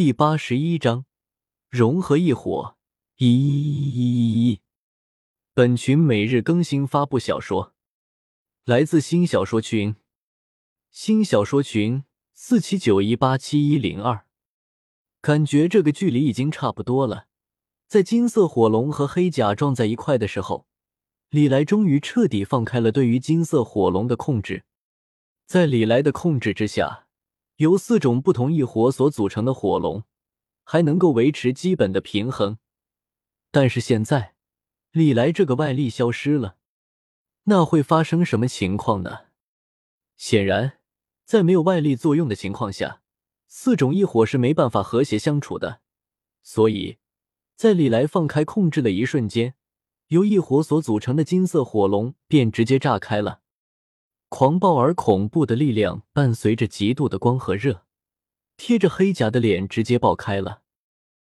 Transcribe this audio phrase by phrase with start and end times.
[0.00, 1.06] 第八十一章
[1.68, 2.76] 融合异火。
[3.16, 4.60] 一一一一
[5.52, 7.74] 本群每日更新发布小说，
[8.64, 9.96] 来自新小说群，
[10.92, 14.24] 新小说群四七九一八七一零二。
[15.20, 17.26] 感觉这个距离已经差不多了。
[17.88, 20.68] 在金色火龙和黑甲撞在一块的时候，
[21.30, 24.62] 李来终于彻底放开了对于金色火龙的控制。
[25.44, 27.07] 在李来的控制之下，
[27.58, 30.04] 由四种不同异火所组成的火龙
[30.64, 32.58] 还能够维持基本的平衡。
[33.50, 34.34] 但是现在，
[34.92, 36.56] 李来这个外力消失了，
[37.44, 39.26] 那会发生什么情况呢？
[40.16, 40.78] 显然，
[41.24, 43.02] 在没有外力作用的情况下，
[43.48, 45.80] 四种异火是没办法和谐相处的。
[46.42, 46.98] 所以，
[47.56, 49.54] 在李来放开控制的一瞬间，
[50.08, 53.40] 由异火所组成的金色火龙便直接炸开了，
[54.28, 57.84] 狂暴而恐怖的力量伴随着极度的光和热，
[58.56, 60.60] 贴着黑甲的脸直接爆开了。